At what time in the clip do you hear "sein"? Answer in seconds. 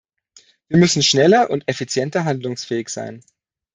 2.89-3.23